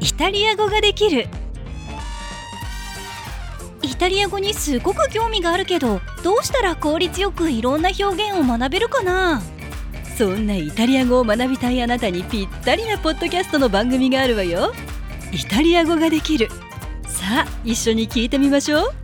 [0.00, 1.28] イタリア語ができる。
[3.82, 9.40] イタリア語にすごく興味があるけどどうしたら効率よくいろんな表現を学べるかな？
[10.18, 14.74] そんなイタリア語を学びたいあなたにぴったりなポッドキャストの番組があるわよ。
[15.32, 16.48] イタリア語ができる。
[17.06, 18.94] さあ一緒に聞いてみましょう。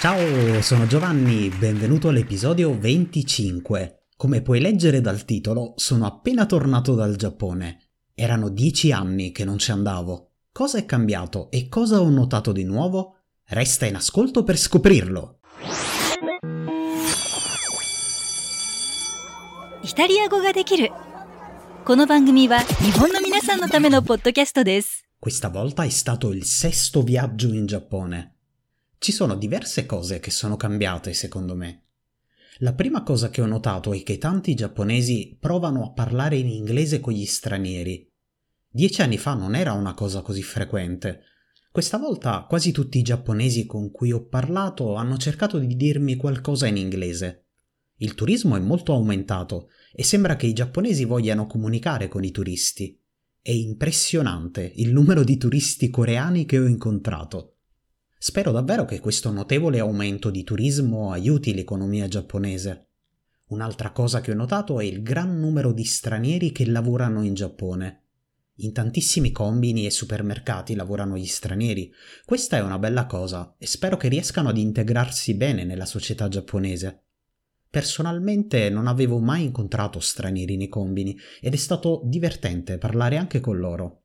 [0.00, 3.99] Ciao, sono Giovanni, benvenuto all'episodio 25.
[4.19, 7.79] Come puoi leggere dal titolo, sono appena tornato dal Giappone.
[8.13, 10.31] Erano dieci anni che non ci andavo.
[10.51, 13.17] Cosa è cambiato e cosa ho notato di nuovo?
[13.45, 15.39] Resta in ascolto per scoprirlo.
[19.85, 20.91] イタリア語ができる
[21.85, 28.35] この番組は日本の皆さんのためのポッドキャストです Questa volta è stato il sesto viaggio in Giappone.
[28.97, 31.83] Ci sono diverse cose che sono cambiate secondo me.
[32.62, 37.00] La prima cosa che ho notato è che tanti giapponesi provano a parlare in inglese
[37.00, 38.06] con gli stranieri.
[38.68, 41.22] Dieci anni fa non era una cosa così frequente.
[41.72, 46.66] Questa volta quasi tutti i giapponesi con cui ho parlato hanno cercato di dirmi qualcosa
[46.66, 47.46] in inglese.
[47.96, 52.94] Il turismo è molto aumentato e sembra che i giapponesi vogliano comunicare con i turisti.
[53.40, 57.54] È impressionante il numero di turisti coreani che ho incontrato.
[58.22, 62.88] Spero davvero che questo notevole aumento di turismo aiuti l'economia giapponese.
[63.46, 68.02] Un'altra cosa che ho notato è il gran numero di stranieri che lavorano in Giappone.
[68.56, 71.90] In tantissimi combini e supermercati lavorano gli stranieri.
[72.26, 77.04] Questa è una bella cosa e spero che riescano ad integrarsi bene nella società giapponese.
[77.70, 83.56] Personalmente non avevo mai incontrato stranieri nei combini ed è stato divertente parlare anche con
[83.56, 83.99] loro.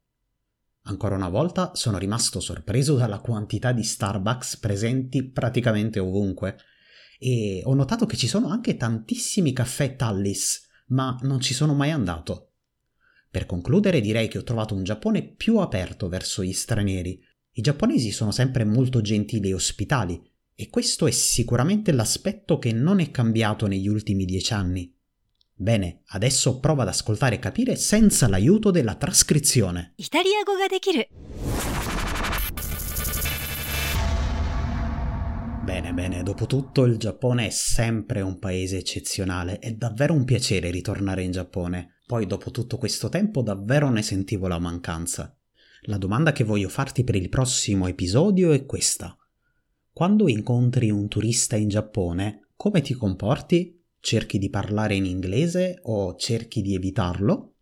[0.87, 6.57] Ancora una volta sono rimasto sorpreso dalla quantità di Starbucks presenti praticamente ovunque
[7.17, 11.89] e ho notato che ci sono anche tantissimi caffè Tallis, ma non ci sono mai
[11.89, 12.51] andato.
[13.31, 17.19] Per concludere direi che ho trovato un Giappone più aperto verso gli stranieri.
[17.53, 20.21] I giapponesi sono sempre molto gentili e ospitali
[20.53, 24.94] e questo è sicuramente l'aspetto che non è cambiato negli ultimi dieci anni.
[25.57, 29.93] Bene, adesso prova ad ascoltare e capire senza l'aiuto della trascrizione.
[35.63, 40.71] Bene, bene, dopo tutto il Giappone è sempre un paese eccezionale, è davvero un piacere
[40.71, 42.01] ritornare in Giappone.
[42.05, 45.33] Poi dopo tutto questo tempo davvero ne sentivo la mancanza.
[45.83, 49.17] La domanda che voglio farti per il prossimo episodio è questa.
[49.93, 53.74] Quando incontri un turista in Giappone, come ti comporti?
[54.05, 57.55] Cerchi di parlare in inglese o cerchi di evitarlo?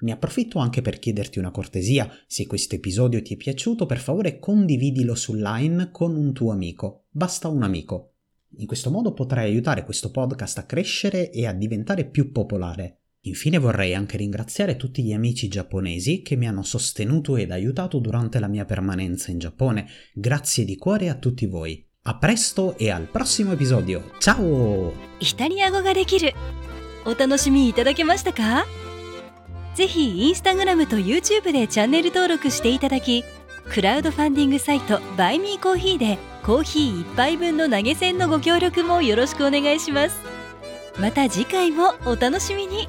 [0.00, 4.40] Ne approfitto anche per chiederti una cortesia, se questo episodio ti è piaciuto per favore
[4.40, 8.14] condividilo sull'line con un tuo amico, basta un amico.
[8.56, 13.02] In questo modo potrai aiutare questo podcast a crescere e a diventare più popolare.
[13.20, 18.40] Infine vorrei anche ringraziare tutti gli amici giapponesi che mi hanno sostenuto ed aiutato durante
[18.40, 19.86] la mia permanenza in Giappone.
[20.12, 21.85] Grazie di cuore a tutti voi.
[22.08, 24.00] A presto e al prossimo episodio.
[24.20, 24.92] Ciao!
[25.18, 26.34] イタリア語ができる
[27.04, 28.64] お楽しみいただけましたか？
[29.74, 33.24] ぜひインスタグラムと YouTube でチャンネル登録していただき
[33.68, 40.16] クラウドファンディングサイトバイミーコーヒーでコーヒー1杯分の投げ銭のご協力もよろしくお願いします
[41.00, 42.88] また次回もお楽しみに